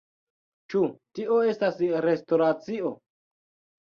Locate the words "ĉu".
0.73-0.79